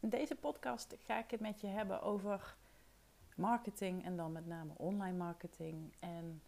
[0.00, 2.56] In deze podcast ga ik het met je hebben over
[3.36, 6.42] marketing en dan met name online marketing en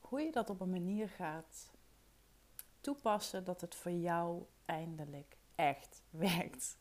[0.00, 1.70] hoe je dat op een manier gaat
[2.80, 6.78] toepassen dat het voor jou eindelijk echt werkt.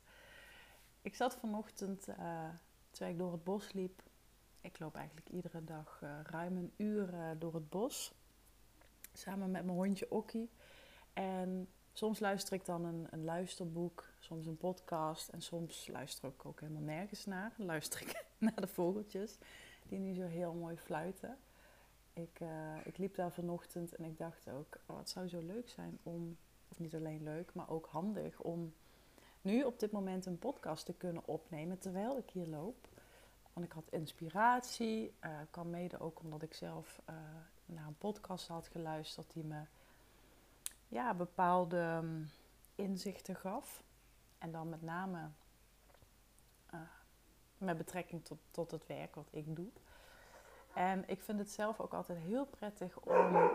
[1.01, 2.49] Ik zat vanochtend, uh,
[2.89, 4.03] terwijl ik door het bos liep,
[4.61, 8.13] ik loop eigenlijk iedere dag uh, ruim een uur uh, door het bos,
[9.13, 10.49] samen met mijn hondje Okkie.
[11.13, 16.45] En soms luister ik dan een, een, luisterboek, soms een podcast en soms luister ik
[16.45, 17.53] ook helemaal nergens naar.
[17.57, 19.37] Dan luister ik naar de vogeltjes
[19.87, 21.37] die nu zo heel mooi fluiten.
[22.13, 22.49] Ik, uh,
[22.83, 26.37] ik liep daar vanochtend en ik dacht ook, oh, het zou zo leuk zijn om,
[26.67, 28.73] of niet alleen leuk, maar ook handig om
[29.41, 32.87] nu op dit moment een podcast te kunnen opnemen terwijl ik hier loop.
[33.53, 37.15] Want ik had inspiratie, uh, kwam mede ook omdat ik zelf uh,
[37.65, 39.61] naar een podcast had geluisterd die me
[40.87, 42.29] ja, bepaalde um,
[42.75, 43.83] inzichten gaf.
[44.37, 45.29] En dan met name
[47.57, 49.69] met betrekking tot, tot het werk wat ik doe.
[50.73, 53.49] En ik vind het zelf ook altijd heel prettig om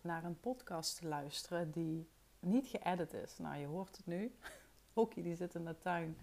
[0.00, 3.38] naar een podcast te luisteren die niet geëdit is.
[3.38, 4.34] Nou, je hoort het nu.
[4.94, 6.18] Hockey die zit in de tuin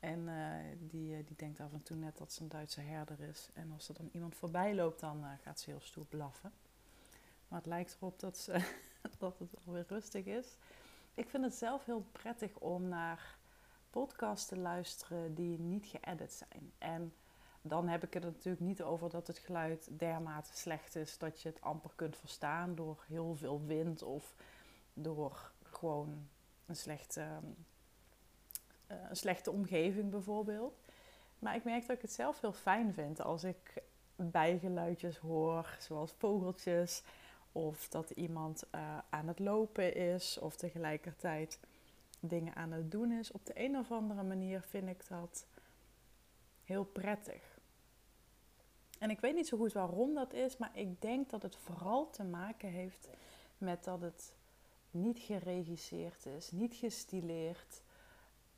[0.00, 3.20] en uh, die, uh, die denkt af en toe net dat ze een Duitse herder
[3.20, 3.50] is.
[3.54, 6.52] En als er dan iemand voorbij loopt, dan gaat ze heel stoer blaffen.
[7.48, 8.52] Maar het lijkt erop dat, ze,
[9.18, 10.56] dat het alweer rustig is.
[11.14, 13.38] Ik vind het zelf heel prettig om naar
[13.90, 16.72] podcasts te luisteren die niet geëdit zijn.
[16.78, 17.14] En
[17.62, 21.48] dan heb ik het natuurlijk niet over dat het geluid dermate slecht is dat je
[21.48, 24.34] het amper kunt verstaan door heel veel wind of
[24.94, 26.28] door gewoon
[26.66, 27.20] een slechte,
[28.90, 30.80] uh, een slechte omgeving bijvoorbeeld.
[31.38, 33.82] Maar ik merk dat ik het zelf heel fijn vind als ik
[34.16, 37.02] bijgeluidjes hoor, zoals vogeltjes,
[37.56, 41.60] of dat iemand uh, aan het lopen is of tegelijkertijd
[42.20, 43.32] dingen aan het doen is.
[43.32, 45.46] Op de een of andere manier vind ik dat
[46.64, 47.58] heel prettig.
[48.98, 52.10] En ik weet niet zo goed waarom dat is, maar ik denk dat het vooral
[52.10, 53.08] te maken heeft
[53.58, 54.34] met dat het
[54.90, 57.82] niet geregisseerd is, niet gestileerd,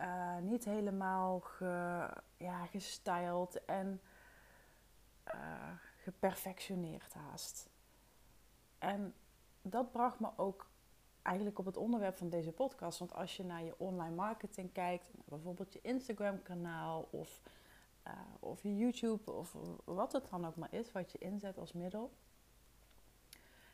[0.00, 4.00] uh, niet helemaal ge, ja, gestyled en
[5.34, 5.70] uh,
[6.03, 7.69] geperfectioneerd haast.
[8.78, 9.15] En
[9.62, 10.71] dat bracht me ook
[11.22, 12.99] eigenlijk op het onderwerp van deze podcast.
[12.99, 17.41] Want als je naar je online marketing kijkt, bijvoorbeeld je Instagram kanaal of
[18.06, 22.12] uh, of YouTube of wat het dan ook maar is wat je inzet als middel.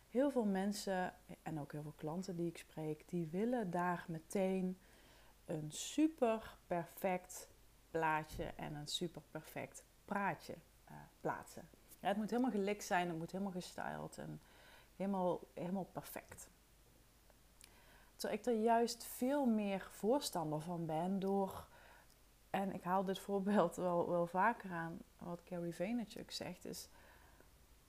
[0.09, 4.79] Heel veel mensen en ook heel veel klanten die ik spreek, die willen daar meteen
[5.45, 7.49] een super perfect
[7.91, 10.55] plaatje en een super perfect praatje
[10.91, 11.69] uh, plaatsen.
[12.01, 14.41] Ja, het moet helemaal gelikt zijn, het moet helemaal gestyled en
[14.97, 16.49] helemaal, helemaal perfect.
[18.17, 21.67] Terwijl ik er juist veel meer voorstander van ben door
[22.51, 24.99] en ik haal dit voorbeeld wel, wel vaker aan.
[25.19, 26.89] Wat Carrie Vaynerchuk zegt is...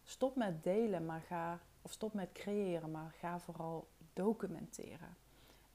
[0.04, 1.60] Stop met delen, maar ga...
[1.82, 5.16] Of stop met creëren, maar ga vooral documenteren.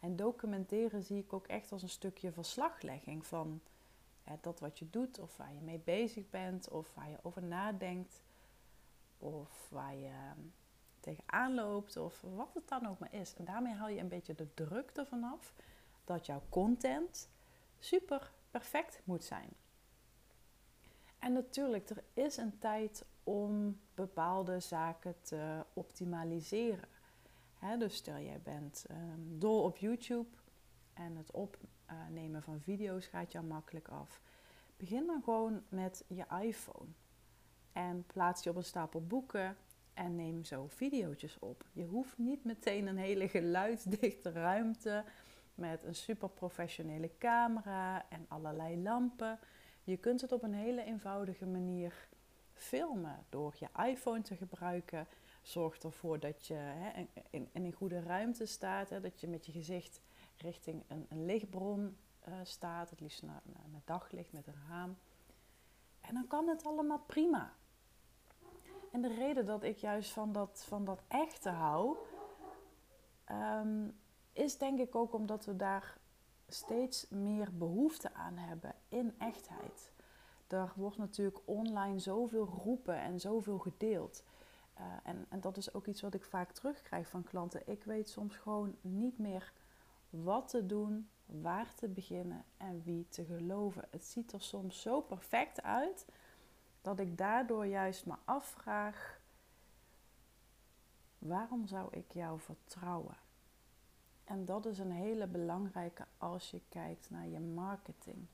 [0.00, 3.60] En documenteren zie ik ook echt als een stukje verslaglegging van
[4.40, 8.22] dat wat je doet, of waar je mee bezig bent, of waar je over nadenkt,
[9.18, 10.32] of waar je
[11.00, 13.34] tegenaan loopt, of wat het dan ook maar is.
[13.34, 15.54] En daarmee haal je een beetje de druk ervan af
[16.04, 17.28] dat jouw content
[17.78, 19.50] super perfect moet zijn.
[21.18, 26.88] En natuurlijk, er is een tijd om bepaalde zaken te optimaliseren.
[27.78, 30.36] dus stel jij bent um, dol op YouTube
[30.94, 34.20] en het opnemen van video's gaat jou makkelijk af.
[34.76, 36.88] Begin dan gewoon met je iPhone
[37.72, 39.56] en plaats je op een stapel boeken
[39.94, 41.64] en neem zo video's op.
[41.72, 45.04] Je hoeft niet meteen een hele geluidsdichte ruimte
[45.54, 49.38] met een super professionele camera en allerlei lampen.
[49.84, 52.08] Je kunt het op een hele eenvoudige manier
[52.54, 55.06] filmen door je iPhone te gebruiken.
[55.42, 59.46] Zorg ervoor dat je hè, in, in, een goede ruimte staat, hè, dat je met
[59.46, 60.00] je gezicht
[60.36, 61.96] richting een, een lichtbron
[62.28, 63.42] uh, staat, het liefst naar
[63.84, 64.96] daglicht met een raam.
[66.00, 67.52] En dan kan het allemaal prima.
[68.90, 71.96] En de reden dat ik juist van dat, van dat echte hou,
[73.30, 73.98] um,
[74.32, 75.98] is denk ik ook omdat we daar
[76.48, 79.92] steeds meer behoefte aan hebben in echtheid.
[80.46, 84.22] Er wordt natuurlijk online zoveel geroepen en zoveel gedeeld.
[84.78, 87.62] Uh, en, en dat is ook iets wat ik vaak terugkrijg van klanten.
[87.66, 89.52] Ik weet soms gewoon niet meer
[90.10, 93.84] wat te doen, waar te beginnen en wie te geloven.
[93.90, 96.06] Het ziet er soms zo perfect uit
[96.82, 99.20] dat ik daardoor juist me afvraag:
[101.18, 103.16] waarom zou ik jou vertrouwen?
[104.24, 108.26] En dat is een hele belangrijke als je kijkt naar je marketing.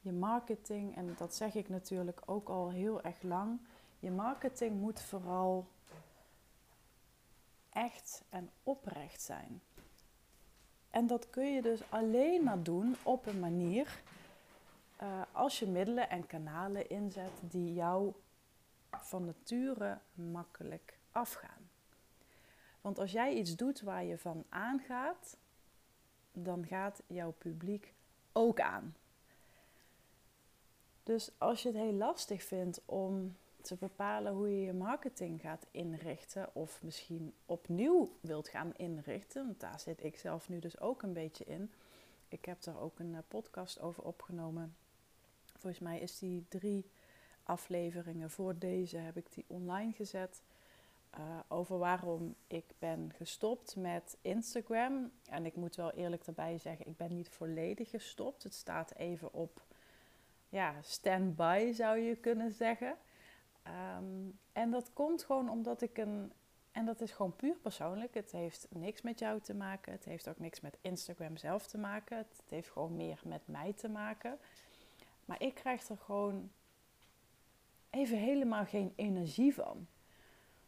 [0.00, 3.60] Je marketing, en dat zeg ik natuurlijk ook al heel erg lang,
[3.98, 5.66] je marketing moet vooral
[7.70, 9.62] echt en oprecht zijn.
[10.90, 14.02] En dat kun je dus alleen maar doen op een manier
[15.02, 18.12] uh, als je middelen en kanalen inzet die jou
[18.90, 21.70] van nature makkelijk afgaan.
[22.80, 25.36] Want als jij iets doet waar je van aangaat,
[26.32, 27.94] dan gaat jouw publiek
[28.32, 28.96] ook aan.
[31.02, 35.66] Dus als je het heel lastig vindt om te bepalen hoe je je marketing gaat
[35.70, 41.12] inrichten, of misschien opnieuw wilt gaan inrichten, daar zit ik zelf nu dus ook een
[41.12, 41.72] beetje in.
[42.28, 44.76] Ik heb daar ook een eh, podcast over opgenomen.
[45.62, 46.90] Volgens mij is die drie
[47.42, 50.42] afleveringen voor deze heb ik die online gezet.
[51.18, 55.10] Uh, over waarom ik ben gestopt met Instagram.
[55.24, 58.42] En ik moet wel eerlijk daarbij zeggen, ik ben niet volledig gestopt.
[58.42, 59.62] Het staat even op
[60.48, 62.96] ja, stand-by zou je kunnen zeggen.
[63.98, 66.32] Um, en dat komt gewoon omdat ik een.
[66.70, 68.14] En dat is gewoon puur persoonlijk.
[68.14, 69.92] Het heeft niks met jou te maken.
[69.92, 72.16] Het heeft ook niks met Instagram zelf te maken.
[72.16, 74.38] Het heeft gewoon meer met mij te maken.
[75.24, 76.50] Maar ik krijg er gewoon
[77.90, 79.86] even helemaal geen energie van.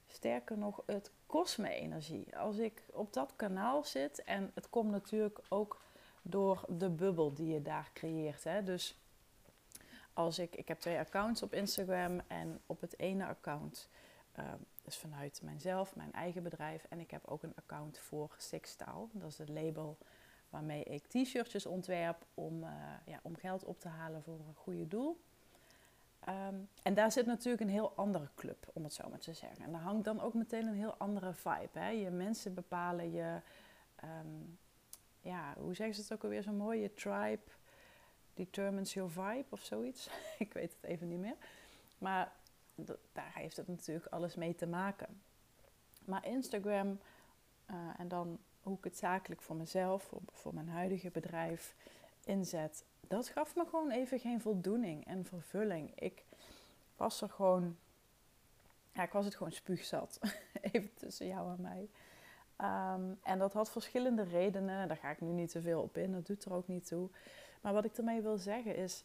[0.06, 2.36] Sterker nog, het kost me energie.
[2.38, 5.80] Als ik op dat kanaal zit, en het komt natuurlijk ook
[6.22, 8.44] door de bubbel die je daar creëert.
[8.44, 8.62] Hè?
[8.62, 8.98] Dus
[10.12, 13.88] als ik, ik heb twee accounts op Instagram en op het ene account,
[14.38, 14.52] uh,
[14.82, 19.08] dus vanuit mijzelf, mijn eigen bedrijf, en ik heb ook een account voor Sixtaal.
[19.12, 19.98] Dat is het label
[20.54, 22.70] waarmee ik t-shirtjes ontwerp om, uh,
[23.04, 25.20] ja, om geld op te halen voor een goede doel.
[26.28, 29.64] Um, en daar zit natuurlijk een heel andere club, om het zo maar te zeggen.
[29.64, 31.78] En daar hangt dan ook meteen een heel andere vibe.
[31.78, 31.88] Hè?
[31.88, 33.40] Je mensen bepalen je,
[34.04, 34.58] um,
[35.20, 36.80] ja, hoe zeggen ze het ook alweer zo mooi?
[36.80, 37.42] Je tribe
[38.34, 40.10] determines your vibe of zoiets.
[40.38, 41.36] ik weet het even niet meer.
[41.98, 42.32] Maar
[43.12, 45.22] daar heeft het natuurlijk alles mee te maken.
[46.04, 47.00] Maar Instagram,
[47.70, 51.74] uh, en dan hoe ik het zakelijk voor mezelf, voor, voor mijn huidige bedrijf
[52.24, 56.00] inzet, dat gaf me gewoon even geen voldoening en vervulling.
[56.00, 56.24] Ik
[56.96, 57.76] was er gewoon,
[58.92, 60.20] ja, ik was het gewoon spuugzat.
[60.72, 61.88] even tussen jou en mij.
[62.58, 64.88] Um, en dat had verschillende redenen.
[64.88, 66.12] Daar ga ik nu niet te veel op in.
[66.12, 67.08] Dat doet er ook niet toe.
[67.60, 69.04] Maar wat ik ermee wil zeggen is,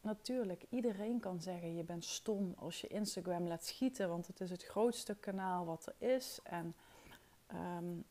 [0.00, 4.50] natuurlijk, iedereen kan zeggen je bent stom als je Instagram laat schieten, want het is
[4.50, 6.40] het grootste kanaal wat er is.
[6.42, 6.74] En
[7.54, 8.04] um,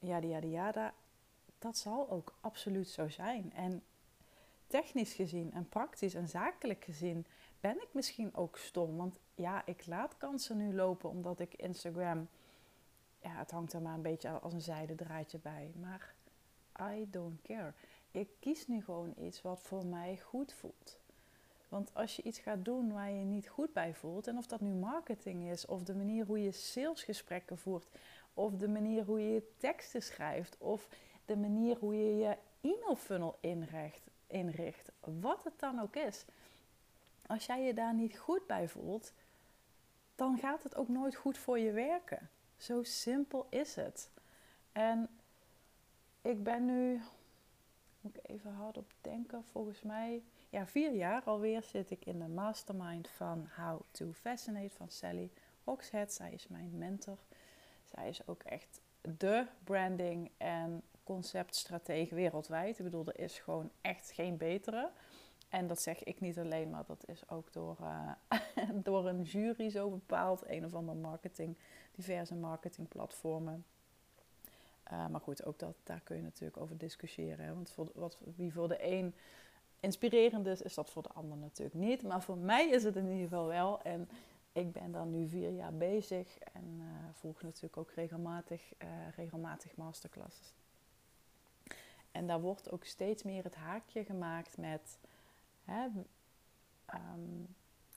[0.00, 0.94] yada yada yada.
[1.58, 3.52] Dat zal ook absoluut zo zijn.
[3.54, 3.82] En
[4.66, 7.26] technisch gezien en praktisch en zakelijk gezien
[7.60, 8.96] ben ik misschien ook stom.
[8.96, 12.28] Want ja, ik laat kansen nu lopen omdat ik Instagram.
[13.22, 15.72] Ja, het hangt er maar een beetje als een zijde draadje bij.
[15.80, 16.14] Maar
[16.80, 17.74] I don't care
[18.10, 20.98] ik kies nu gewoon iets wat voor mij goed voelt.
[21.68, 24.60] Want als je iets gaat doen waar je niet goed bij voelt, en of dat
[24.60, 27.86] nu marketing is, of de manier hoe je salesgesprekken voert,
[28.38, 30.88] of de manier hoe je je teksten schrijft, of
[31.24, 36.24] de manier hoe je je e-mail funnel inricht, inricht, wat het dan ook is.
[37.26, 39.12] Als jij je daar niet goed bij voelt,
[40.14, 42.30] dan gaat het ook nooit goed voor je werken.
[42.56, 44.10] Zo simpel is het.
[44.72, 45.08] En
[46.22, 47.00] ik ben nu
[48.00, 49.44] moet ik even hard op denken.
[49.44, 54.74] Volgens mij, ja, vier jaar alweer zit ik in de mastermind van How to Fascinate
[54.74, 55.30] van Sally
[55.64, 56.12] Hogshead.
[56.12, 57.18] Zij is mijn mentor.
[57.94, 62.78] Zij is ook echt de branding en conceptstratege wereldwijd.
[62.78, 64.90] Ik bedoel, er is gewoon echt geen betere.
[65.48, 68.12] En dat zeg ik niet alleen, maar dat is ook door, uh,
[68.86, 70.42] door een jury zo bepaald.
[70.46, 71.56] Een of ander marketing,
[71.94, 73.64] diverse marketingplatformen.
[74.92, 77.54] Uh, maar goed, ook dat, daar kun je natuurlijk over discussiëren.
[77.54, 79.14] Want voor, wat, wie voor de een
[79.80, 82.02] inspirerend is, is dat voor de ander natuurlijk niet.
[82.02, 83.82] Maar voor mij is het in ieder geval wel.
[83.82, 84.08] En
[84.58, 89.76] ik ben dan nu vier jaar bezig en uh, volg natuurlijk ook regelmatig, uh, regelmatig
[89.76, 90.54] masterclasses.
[92.12, 94.98] En daar wordt ook steeds meer het haakje gemaakt met
[95.64, 95.86] hè,
[96.94, 97.54] um,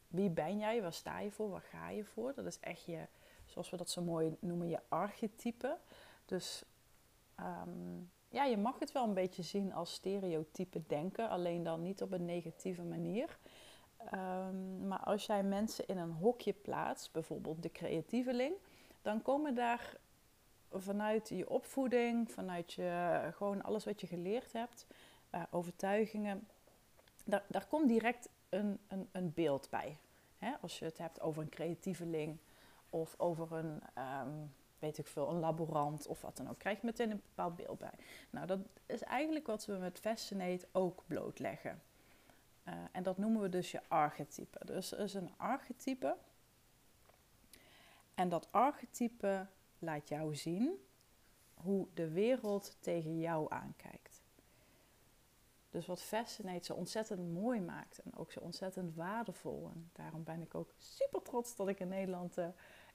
[0.08, 2.34] wie ben jij, waar sta je voor, waar ga je voor.
[2.34, 3.08] Dat is echt je,
[3.46, 5.77] zoals we dat zo mooi noemen, je archetype.
[6.25, 6.63] Dus
[7.39, 12.01] Um, ja, je mag het wel een beetje zien als stereotype denken, alleen dan niet
[12.01, 13.38] op een negatieve manier.
[14.12, 18.55] Ehm, maar als jij mensen in een hokje plaatst, bijvoorbeeld de creatieveling,
[19.01, 19.98] dan komen daar
[20.72, 24.86] vanuit je opvoeding, vanuit je, gewoon alles wat je geleerd hebt,
[25.36, 26.48] uh, overtuigingen,
[27.25, 29.98] daar, daar komt direct een, een, een beeld bij.
[30.38, 30.53] Hè?
[30.62, 32.38] Als je het hebt over een creatieveling
[32.89, 34.29] of over een, ehm,
[34.79, 37.79] weet ik veel, een laborant of wat dan ook, krijg je meteen een bepaald beeld
[37.79, 37.93] bij.
[38.29, 41.81] Nou, dat is eigenlijk wat we met Fascinate ook blootleggen.
[42.71, 44.65] Uh, en dat noemen we dus je archetype.
[44.65, 46.17] Dus er is een archetype.
[48.15, 49.47] En dat archetype
[49.79, 50.85] laat jou zien
[51.53, 54.21] hoe de wereld tegen jou aankijkt.
[55.69, 59.69] Dus wat Fascinate zo ontzettend mooi maakt en ook zo ontzettend waardevol.
[59.73, 62.53] En daarom ben ik ook super trots dat ik in Nederland de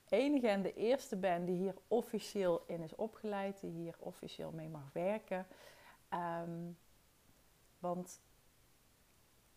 [0.09, 4.69] enige en de eerste ben die hier officieel in is opgeleid, die hier officieel mee
[4.69, 5.47] mag werken.
[6.13, 6.77] Um,
[7.79, 8.19] want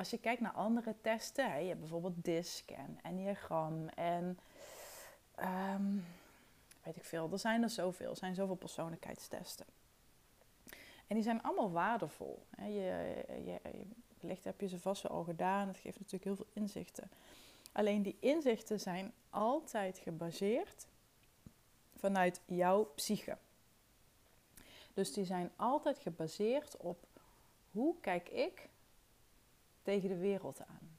[0.01, 4.39] als je kijkt naar andere testen, hè, je hebt bijvoorbeeld DISC en Enneagram en
[5.75, 6.05] um,
[6.83, 9.67] weet ik veel, er zijn er zoveel, er zijn zoveel persoonlijkheidstesten.
[11.07, 12.43] En die zijn allemaal waardevol.
[12.57, 12.67] Hè.
[12.67, 13.61] Je, je,
[14.21, 17.11] wellicht heb je ze vast wel al gedaan, het geeft natuurlijk heel veel inzichten.
[17.73, 20.87] Alleen die inzichten zijn altijd gebaseerd
[21.97, 23.39] vanuit jouw psyche.
[24.95, 27.07] Dus die zijn altijd gebaseerd op
[27.71, 28.70] hoe kijk ik
[29.83, 30.99] tegen de wereld aan.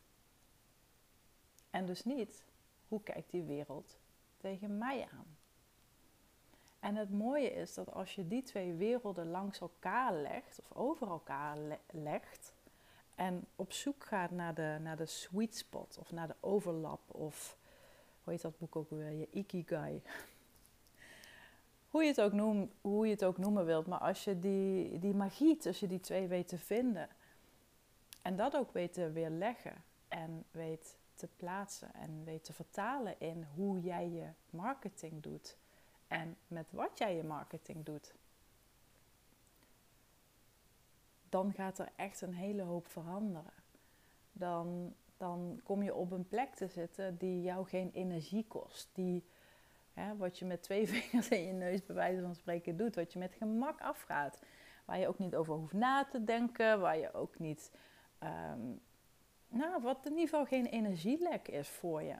[1.70, 2.44] En dus niet
[2.88, 3.98] hoe kijkt die wereld
[4.38, 5.38] tegen mij aan.
[6.80, 11.08] En het mooie is dat als je die twee werelden langs elkaar legt, of over
[11.08, 11.58] elkaar
[11.92, 12.54] legt,
[13.16, 17.58] en op zoek gaat naar de, naar de sweet spot, of naar de overlap, of
[18.24, 20.02] hoe heet dat boek ook weer, je ikigai.
[21.90, 25.00] hoe, je het ook noem, hoe je het ook noemen wilt, maar als je die,
[25.00, 27.10] die magie tussen die twee weet te vinden,
[28.22, 33.48] en dat ook weet te weerleggen en weet te plaatsen en weet te vertalen in
[33.56, 35.58] hoe jij je marketing doet
[36.08, 38.14] en met wat jij je marketing doet,
[41.30, 43.54] dan gaat er echt een hele hoop veranderen.
[44.32, 48.90] Dan, dan kom je op een plek te zitten die jou geen energie kost.
[48.94, 49.24] Die,
[49.94, 53.14] hè, wat je met twee vingers in je neus bij wijze van spreken doet, wat
[53.14, 54.40] je met gemak afgaat.
[54.86, 57.72] Waar je ook niet over hoeft na te denken, waar je ook niet
[58.24, 58.82] um,
[59.48, 62.16] nou, wat in ieder geval geen energielek is voor je.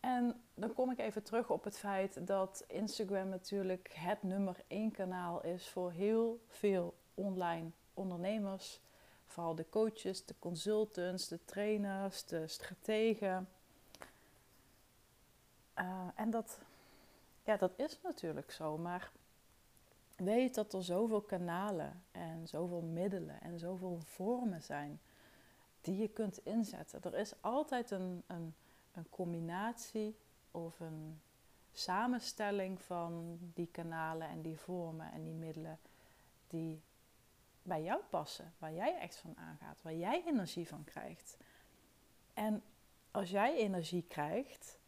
[0.00, 4.90] En dan kom ik even terug op het feit dat Instagram natuurlijk het nummer één
[4.90, 8.80] kanaal is voor heel veel online ondernemers.
[9.26, 13.48] Vooral de coaches, de consultants, de trainers, de strategen.
[15.78, 16.58] Uh, en dat,
[17.44, 18.78] ja, dat is natuurlijk zo.
[18.78, 19.10] Maar
[20.20, 25.00] weet dat er zoveel kanalen en zoveel middelen en zoveel vormen zijn
[25.80, 27.02] die je kunt inzetten.
[27.02, 28.54] Er is altijd een, een,
[28.92, 30.16] een combinatie
[30.50, 31.20] of een
[31.72, 35.78] samenstelling van die kanalen en die vormen en die middelen
[36.46, 36.82] die
[37.62, 41.36] bij jou passen, waar jij echt van aangaat, waar jij energie van krijgt.
[42.34, 42.62] En
[43.10, 44.78] als jij energie krijgt,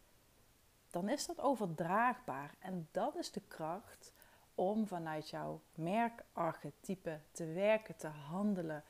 [0.89, 2.55] dan is dat overdraagbaar.
[2.59, 4.13] En dat is de kracht
[4.55, 8.83] om vanuit jouw merkarchetype te werken, te handelen,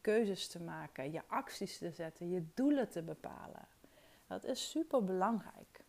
[0.00, 3.68] keuzes te maken, je acties te zetten, je doelen te bepalen.
[4.26, 5.84] Dat is super belangrijk.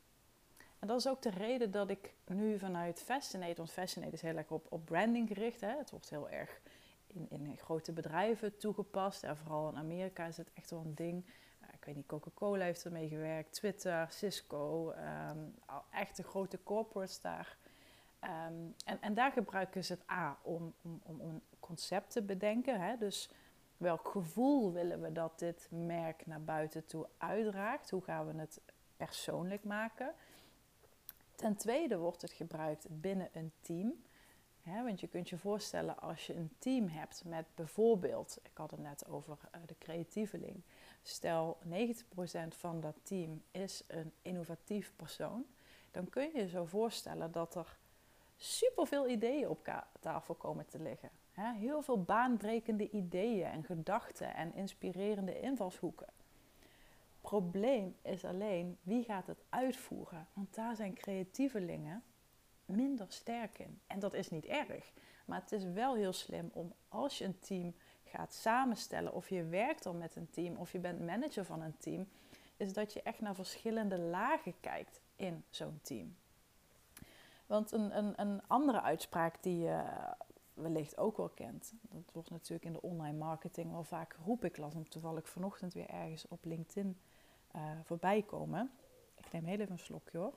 [0.79, 4.37] En dat is ook de reden dat ik nu vanuit Fascinate, want Fascinate is heel
[4.37, 5.61] erg op, op branding gericht.
[5.61, 5.77] Hè?
[5.77, 6.61] Het wordt heel erg
[7.07, 9.23] in, in grote bedrijven toegepast.
[9.23, 11.25] En vooral in Amerika is het echt wel een ding.
[11.73, 15.55] ik weet niet, Coca-Cola heeft ermee gewerkt, Twitter, Cisco, um,
[15.91, 17.57] echte grote corporates daar.
[18.21, 18.53] Ehm,
[18.85, 22.81] en, en daar gebruiken ze het A om, om, om een concept te bedenken.
[22.81, 22.97] Hè?
[22.97, 23.29] Dus
[23.77, 27.89] welk gevoel willen we dat dit merk naar buiten toe uitdraagt?
[27.89, 28.61] Hoe gaan we het
[28.97, 30.13] persoonlijk maken?
[31.35, 34.03] Ten tweede wordt het gebruikt binnen een team.
[34.63, 38.79] want je kunt je voorstellen als je een team hebt met bijvoorbeeld, ik had het
[38.79, 40.63] net over uh, de creatieveling.
[41.01, 41.67] Stel 90%
[42.47, 45.45] van dat team is een innovatief persoon.
[45.91, 47.79] Dan kun je je zo voorstellen dat er
[48.43, 51.09] superveel ideeën op tafel komen te liggen.
[51.31, 56.07] Heel veel baanbrekende ideeën en gedachten en inspirerende invalshoeken.
[57.21, 62.03] Probleem is alleen wie gaat het uitvoeren, want daar zijn creatievelingen
[62.65, 63.81] minder sterk in.
[63.87, 64.91] En dat is niet erg,
[65.25, 69.43] maar het is wel heel slim om als je een team gaat samenstellen of je
[69.43, 72.07] werkt al met een team of je bent manager van een team,
[72.57, 76.15] is dat je echt naar verschillende lagen kijkt in zo'n team.
[77.51, 80.11] Want een, een, een andere uitspraak die, uh,
[80.53, 81.73] wellicht ook wel kent.
[81.81, 84.47] Dat wordt natuurlijk in de online marketing wel vaak geroepen.
[84.47, 86.97] Ik las hem toevallig vanochtend weer ergens op LinkedIn
[87.55, 88.71] uh, voorbij komen.
[89.15, 90.33] Ik neem heel even een slokje hoor.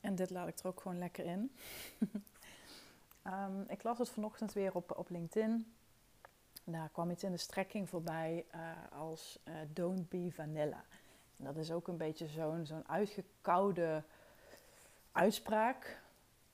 [0.00, 1.52] En dit laat ik er ook gewoon lekker in.
[3.24, 5.72] um, ik las het vanochtend weer op, op LinkedIn.
[6.64, 10.84] Daar kwam iets in de strekking voorbij uh, als uh, Don't be vanilla.
[11.40, 14.02] Dat is ook een beetje zo'n zo'n uitgekoude
[15.12, 16.00] uitspraak.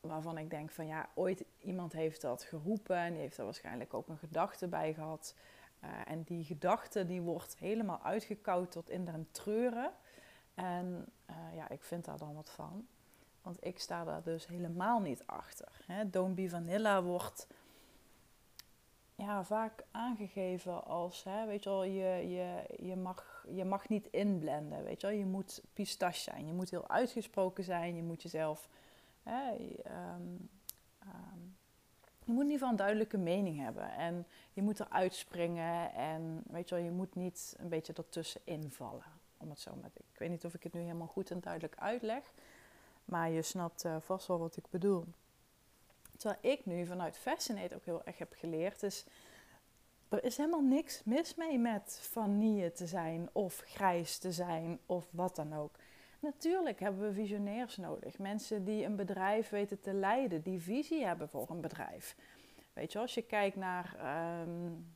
[0.00, 3.94] Waarvan ik denk van ja, ooit iemand heeft dat geroepen en die heeft er waarschijnlijk
[3.94, 5.34] ook een gedachte bij gehad.
[5.84, 9.92] Uh, en die gedachte die wordt helemaal uitgekoud tot in den treuren.
[10.54, 11.06] En
[11.54, 12.86] ja, ik vind daar dan wat van.
[13.42, 15.68] Want ik sta daar dus helemaal niet achter.
[15.86, 16.10] Hè.
[16.10, 17.46] Don't be vanilla wordt
[19.14, 24.06] ja, vaak aangegeven als, hè, weet je wel, je, je, je, mag, je mag niet
[24.06, 25.16] inblenden, weet je wel.
[25.16, 28.68] Je moet pistache zijn, je moet heel uitgesproken zijn, je moet jezelf,
[29.22, 29.52] hè,
[30.14, 30.48] um,
[31.02, 31.56] um,
[32.24, 33.92] je moet in ieder geval een duidelijke mening hebben.
[33.92, 38.40] En je moet eruit springen en, weet je wel, je moet niet een beetje ertussen
[38.44, 39.04] invallen.
[39.36, 41.76] Om het zo met, ik weet niet of ik het nu helemaal goed en duidelijk
[41.76, 42.32] uitleg,
[43.04, 45.04] maar je snapt uh, vast wel wat ik bedoel.
[46.16, 49.04] Terwijl ik nu vanuit Fascinate ook heel erg heb geleerd, is
[50.08, 55.06] er is helemaal niks mis mee met vanille te zijn of grijs te zijn of
[55.10, 55.76] wat dan ook.
[56.18, 58.18] Natuurlijk hebben we visionairs nodig.
[58.18, 62.16] Mensen die een bedrijf weten te leiden, die visie hebben voor een bedrijf.
[62.72, 63.96] Weet je, als je kijkt naar
[64.42, 64.94] um,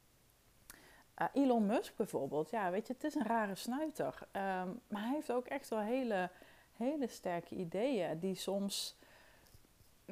[1.19, 2.51] uh, Elon Musk bijvoorbeeld.
[2.51, 4.15] Ja, weet je, het is een rare snuiter.
[4.23, 6.31] Um, maar hij heeft ook echt wel hele,
[6.77, 8.97] hele sterke ideeën die soms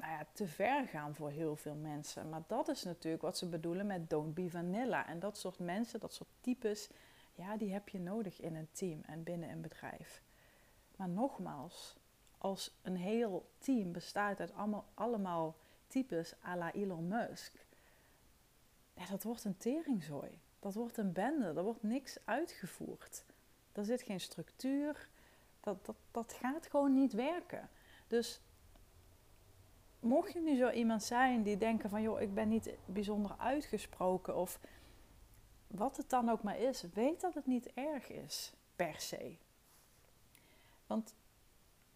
[0.01, 2.29] nou ja, te ver gaan voor heel veel mensen.
[2.29, 5.07] Maar dat is natuurlijk wat ze bedoelen met don't be vanilla.
[5.07, 6.91] En dat soort mensen, dat soort types,
[7.35, 10.23] ja, die heb je nodig in een team en binnen een bedrijf.
[10.97, 11.97] Maar nogmaals,
[12.39, 17.67] als een heel team bestaat uit allemaal, allemaal types à la Elon Musk,
[18.95, 20.41] ja, dat wordt een teringzooi.
[20.59, 23.25] Dat wordt een bende, er wordt niks uitgevoerd.
[23.73, 25.09] Er zit geen structuur,
[25.61, 27.69] dat, dat, dat gaat gewoon niet werken.
[28.07, 28.41] Dus
[30.07, 34.37] mocht je nu zo iemand zijn die denken van joh, ik ben niet bijzonder uitgesproken
[34.37, 34.61] of
[35.67, 39.37] wat het dan ook maar is, weet dat het niet erg is per se.
[40.87, 41.15] Want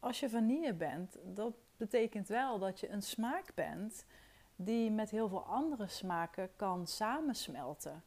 [0.00, 4.04] als je vanille bent, dat betekent wel dat je een smaak bent
[4.56, 8.02] die met heel veel andere smaken kan samensmelten.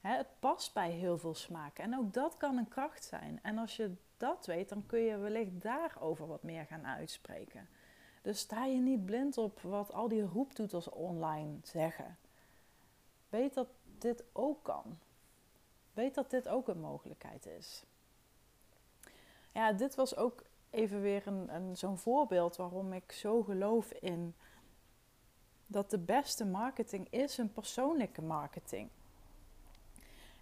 [0.00, 3.38] het past bij heel veel smaken en ook dat kan een kracht zijn.
[3.42, 7.68] En als je dat weet, dan kun je wellicht daarover wat meer gaan uitspreken.
[8.22, 12.18] Dus sta je niet blind op wat al die roeptoeters online zeggen.
[13.28, 14.98] Weet dat dit ook kan.
[15.92, 17.84] Weet dat dit ook een mogelijkheid is.
[19.52, 24.34] Ja, dit was ook even weer een, een, zo'n voorbeeld waarom ik zo geloof in
[25.66, 28.88] dat de beste marketing is een persoonlijke marketing.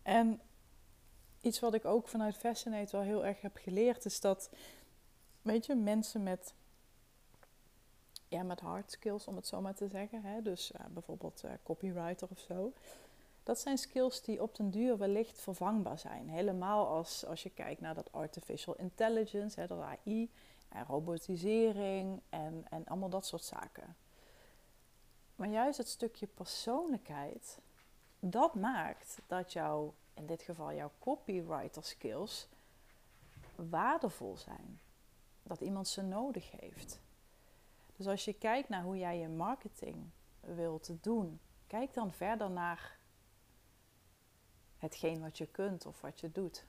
[0.03, 0.41] En
[1.41, 4.51] iets wat ik ook vanuit Fascinate wel heel erg heb geleerd is dat,
[5.43, 6.55] weet je, mensen met
[8.29, 10.23] ja, met hard skills, om het zo maar te zeggen.
[10.23, 10.43] Hè?
[10.43, 12.73] Dus uh, bijvoorbeeld uh, copywriter of zo.
[13.43, 16.29] Dat zijn skills die op den duur wellicht vervangbaar zijn.
[16.29, 20.31] Helemaal als, als je kijkt naar dat artificial intelligence, hè, dat AI,
[20.69, 23.97] en robotisering en, en allemaal dat soort zaken.
[25.37, 27.59] Maar juist het stukje persoonlijkheid,
[28.21, 32.49] dat maakt dat jouw, in dit geval jouw copywriter skills,
[33.55, 34.81] waardevol zijn.
[35.43, 37.01] Dat iemand ze nodig heeft.
[37.99, 42.99] Dus als je kijkt naar hoe jij je marketing wilt doen, kijk dan verder naar
[44.77, 46.67] hetgeen wat je kunt of wat je doet.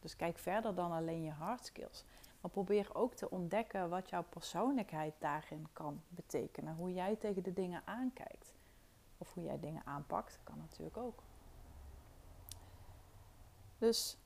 [0.00, 2.04] Dus kijk verder dan alleen je hard skills.
[2.40, 6.74] Maar probeer ook te ontdekken wat jouw persoonlijkheid daarin kan betekenen.
[6.74, 8.54] Hoe jij tegen de dingen aankijkt.
[9.18, 11.22] Of hoe jij dingen aanpakt, kan natuurlijk ook.
[13.78, 14.18] Dus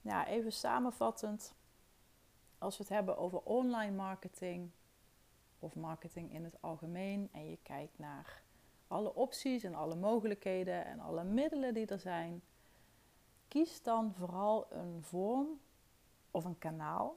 [0.00, 1.54] ja, even samenvattend.
[2.58, 4.70] Als we het hebben over online marketing,
[5.62, 8.42] of marketing in het algemeen en je kijkt naar
[8.88, 12.42] alle opties en alle mogelijkheden en alle middelen die er zijn,
[13.48, 15.60] kies dan vooral een vorm
[16.30, 17.16] of een kanaal.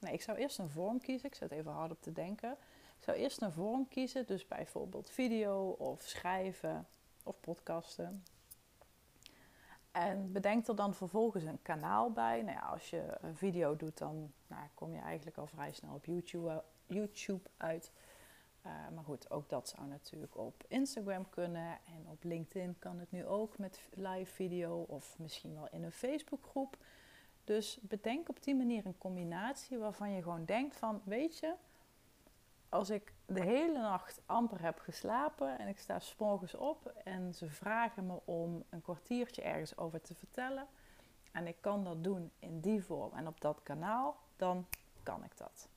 [0.00, 1.28] Nee, ik zou eerst een vorm kiezen.
[1.28, 2.52] Ik zet even hard op te denken.
[2.98, 6.86] Ik zou eerst een vorm kiezen, dus bijvoorbeeld video of schrijven
[7.22, 8.24] of podcasten.
[9.92, 12.42] En bedenk er dan vervolgens een kanaal bij.
[12.42, 15.94] Nou ja, als je een video doet, dan nou, kom je eigenlijk al vrij snel
[15.94, 17.92] op YouTube, YouTube uit.
[18.66, 21.78] Uh, maar goed, ook dat zou natuurlijk op Instagram kunnen.
[21.86, 25.92] En op LinkedIn kan het nu ook met live video of misschien wel in een
[25.92, 26.76] Facebookgroep.
[27.44, 31.54] Dus bedenk op die manier een combinatie waarvan je gewoon denkt van, weet je,
[32.68, 37.34] als ik de hele nacht amper heb geslapen en ik sta s morgens op en
[37.34, 40.66] ze vragen me om een kwartiertje ergens over te vertellen
[41.32, 44.66] en ik kan dat doen in die vorm en op dat kanaal, dan
[45.02, 45.68] kan ik dat.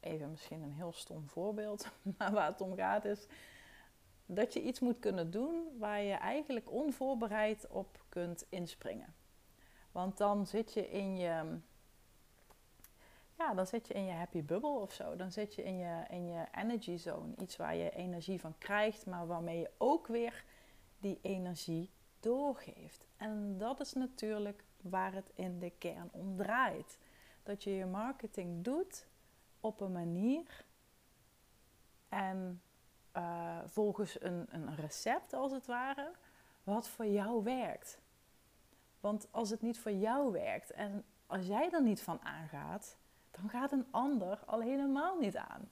[0.00, 3.26] Even misschien een heel stom voorbeeld, maar waar het om gaat is
[4.34, 9.14] dat je iets moet kunnen doen waar je eigenlijk onvoorbereid op kunt inspringen.
[9.92, 11.58] Want dan zit je in je,
[13.38, 15.16] ja, dan zit je in je happy bubble of zo.
[15.16, 17.34] Dan zit je in je, in je energy zone.
[17.36, 20.44] Iets waar je energie van krijgt, maar waarmee je ook weer
[20.98, 23.06] die energie doorgeeft.
[23.16, 26.98] En dat is natuurlijk waar het in de kern om draait.
[27.42, 29.06] Dat je je marketing doet
[29.60, 30.64] op een manier
[32.08, 32.62] en
[33.16, 36.12] uh, volgens een, een recept als het ware,
[36.62, 38.00] wat voor jou werkt.
[39.00, 42.96] Want als het niet voor jou werkt en als jij er niet van aangaat,
[43.30, 45.70] dan gaat een ander al helemaal niet aan.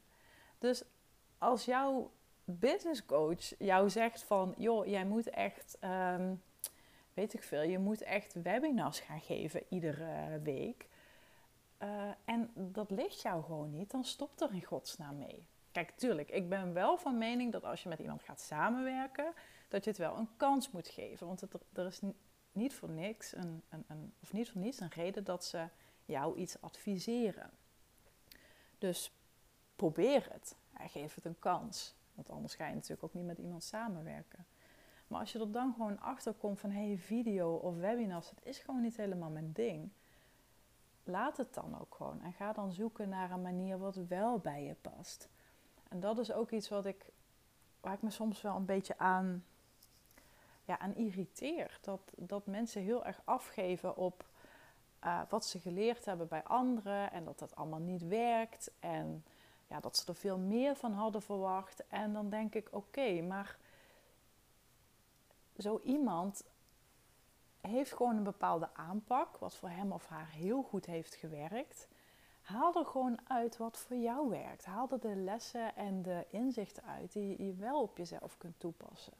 [0.58, 0.82] Dus
[1.38, 2.10] als jouw
[2.44, 6.34] business coach jou zegt van, joh, jij moet echt, ehm,
[7.14, 10.87] weet ik veel, je moet echt webinars gaan geven iedere week.
[11.82, 15.46] Uh, en dat ligt jou gewoon niet, dan stop er in godsnaam mee.
[15.72, 19.32] Kijk, tuurlijk, ik ben wel van mening dat als je met iemand gaat samenwerken,
[19.68, 21.26] dat je het wel een kans moet geven.
[21.26, 22.00] Want het, er is
[22.52, 25.68] niet voor niks een, een, een, of niet voor niets een reden dat ze
[26.04, 27.50] jou iets adviseren.
[28.78, 29.12] Dus
[29.76, 30.56] probeer het.
[30.78, 31.94] geef het een kans.
[32.14, 34.46] Want anders ga je natuurlijk ook niet met iemand samenwerken.
[35.06, 38.58] Maar als je er dan gewoon achter komt van hey, video of webinars, het is
[38.58, 39.90] gewoon niet helemaal mijn ding.
[41.08, 44.64] Laat het dan ook gewoon en ga dan zoeken naar een manier wat wel bij
[44.64, 45.28] je past.
[45.88, 47.04] En dat is ook iets wat ik,
[47.80, 49.44] waar ik me soms wel een beetje aan,
[50.64, 51.78] ja, aan irriteer.
[51.80, 54.24] Dat, dat mensen heel erg afgeven op
[55.04, 58.70] uh, wat ze geleerd hebben bij anderen en dat dat allemaal niet werkt.
[58.80, 59.24] En
[59.66, 61.86] ja, dat ze er veel meer van hadden verwacht.
[61.88, 63.56] En dan denk ik, oké, maar
[65.58, 66.44] zo iemand
[67.60, 71.88] heeft gewoon een bepaalde aanpak, wat voor hem of haar heel goed heeft gewerkt.
[72.40, 74.64] Haal er gewoon uit wat voor jou werkt.
[74.64, 79.12] Haal er de lessen en de inzichten uit die je wel op jezelf kunt toepassen.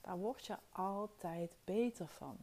[0.00, 2.36] Daar word je altijd beter van.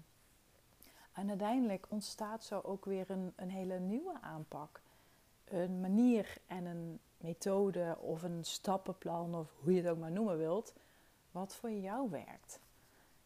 [1.13, 4.81] En uiteindelijk ontstaat zo ook weer een, een hele nieuwe aanpak.
[5.45, 10.37] Een manier en een methode of een stappenplan of hoe je het ook maar noemen
[10.37, 10.73] wilt,
[11.31, 12.59] wat voor jou werkt.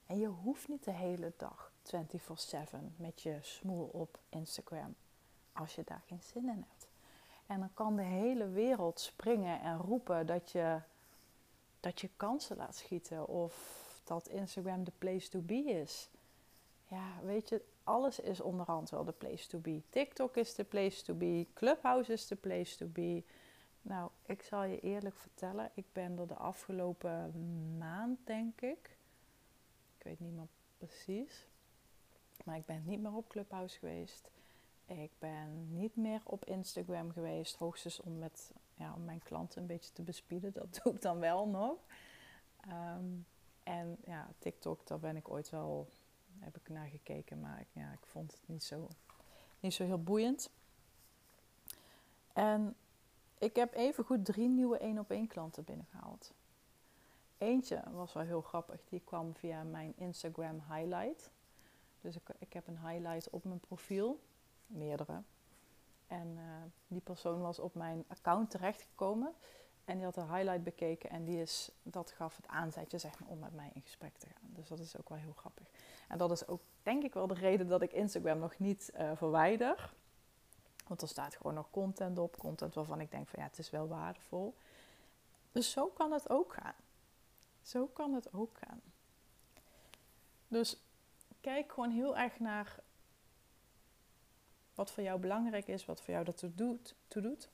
[0.10, 4.96] En je hoeft niet de hele dag 24/7 met je smoel op Instagram
[5.54, 6.88] als je daar geen zin in hebt.
[7.46, 10.82] En dan kan de hele wereld springen en roepen dat je,
[11.80, 13.54] dat je kansen laat schieten of
[14.04, 16.10] dat Instagram de place to be is.
[16.88, 19.82] Ja, weet je, alles is onderhand wel de place to be.
[19.90, 23.24] TikTok is de place to be, Clubhouse is de place to be.
[23.82, 27.34] Nou, ik zal je eerlijk vertellen, ik ben er de afgelopen
[27.78, 28.98] maand, denk ik,
[30.00, 31.46] ik weet niet meer precies,
[32.44, 34.30] maar ik ben niet meer op Clubhouse geweest.
[34.86, 39.68] Ik ben niet meer op Instagram geweest, hoogstens om, met, ja, om mijn klanten een
[39.68, 40.54] beetje te bespieden.
[40.54, 41.78] Dat doe ik dan wel nog.
[42.60, 43.06] Ehm,
[43.64, 45.88] en ja, TikTok, daar ben ik ooit wel,
[46.40, 48.88] heb ik naar gekeken, maar ik, ja, ik vond het niet zo,
[49.60, 50.52] niet zo heel boeiend.
[52.34, 52.76] En
[53.38, 56.34] ik heb even goed drie nieuwe één op één klanten binnengehaald.
[57.40, 61.32] Eentje was wel heel grappig, die kwam via mijn Instagram highlight.
[62.02, 64.20] Dus ik, ik heb een highlight op mijn profiel
[64.68, 65.22] meerdere.
[66.08, 66.44] En uh,
[66.88, 69.34] die persoon was op mijn account terechtgekomen.
[69.86, 73.30] En die had de highlight bekeken en die is, dat gaf het aanzetje zeg maar,
[73.30, 74.50] om met mij in gesprek te gaan.
[74.54, 75.68] Dus dat is ook wel heel grappig.
[76.08, 79.12] En dat is ook denk ik wel de reden dat ik Instagram nog niet uh,
[79.16, 79.94] verwijder.
[80.88, 82.38] Want er staat gewoon nog content op.
[82.38, 84.56] Content waarvan ik denk van ja, het is wel waardevol.
[85.52, 86.76] Dus zo kan het ook gaan.
[87.70, 88.82] Zo kan het ook gaan.
[90.48, 90.78] Dus
[91.42, 92.80] kijk gewoon heel erg naar
[94.76, 97.50] wat voor jou belangrijk is, wat voor jou dat doet, toe doet.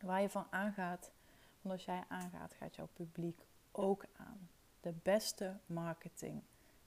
[0.00, 1.10] Waar je van aangaat.
[1.60, 4.48] Want als jij aangaat, gaat jouw publiek ook aan.
[4.80, 6.42] De beste marketing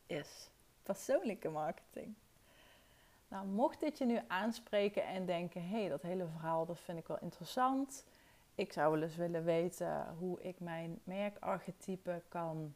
[0.05, 0.49] is
[0.83, 2.13] persoonlijke marketing.
[3.27, 6.97] Nou, mocht dit je nu aanspreken en denken: hé, hey, dat hele verhaal dat vind
[6.97, 8.03] ik wel interessant.
[8.57, 12.75] Ik zou wel eens willen weten hoe ik mijn merkarchetype kan,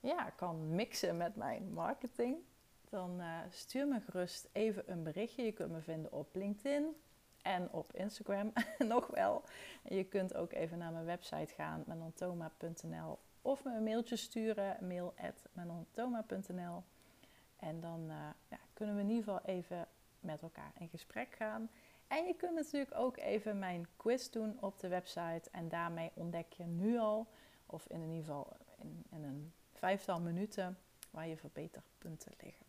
[0.00, 2.36] ja, kan mixen met mijn marketing
[2.90, 5.44] dan uh, stuur me gerust even een berichtje.
[5.44, 6.96] Je kunt me vinden op LinkedIn
[7.42, 8.52] en op Instagram
[8.94, 9.44] nog wel.
[9.88, 16.82] Je kunt ook even naar mijn website gaan, menantoma.nl of me een mailtje sturen, mail@menantoma.nl.
[17.56, 18.14] En dan uh,
[18.48, 19.86] ja, kunnen we in ieder geval even
[20.20, 21.70] met elkaar in gesprek gaan.
[22.10, 25.42] En je kunt natuurlijk ook even mijn quiz doen op de website.
[25.50, 27.26] En daarmee ontdek je nu al,
[27.66, 30.78] of in ieder geval in, in een vijftal minuten,
[31.10, 32.66] waar je verbeterpunten liggen.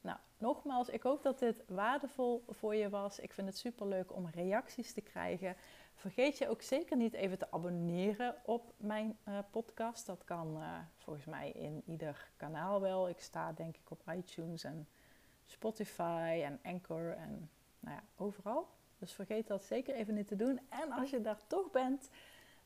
[0.00, 3.18] Nou, nogmaals, ik hoop dat dit waardevol voor je was.
[3.18, 5.56] Ik vind het super leuk om reacties te krijgen.
[5.94, 10.06] Vergeet je ook zeker niet even te abonneren op mijn uh, podcast.
[10.06, 13.08] Dat kan uh, volgens mij in ieder kanaal wel.
[13.08, 14.88] Ik sta denk ik op iTunes en
[15.44, 17.50] Spotify en Anchor en
[17.82, 18.68] nou ja, overal.
[18.98, 20.60] Dus vergeet dat zeker even niet te doen.
[20.68, 22.08] En als je daar toch bent,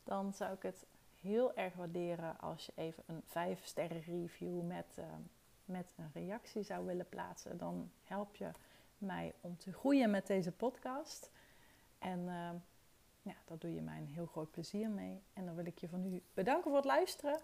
[0.04, 0.86] dan zou ik het
[1.20, 5.04] heel erg waarderen als je even een 5 sterren review met, uh,
[5.64, 7.58] met een reactie zou willen plaatsen.
[7.58, 8.50] Dan help je
[8.98, 11.30] mij om te groeien met deze podcast.
[11.98, 12.50] En uh,
[13.22, 15.22] ja, daar doe je mij een heel groot plezier mee.
[15.32, 17.40] En dan wil ik je van nu bedanken voor het luisteren.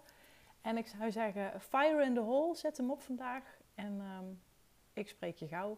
[0.61, 3.57] En ik zou zeggen, fire in the hole, zet hem op vandaag.
[3.75, 4.41] En um,
[4.93, 5.77] ik spreek je gauw.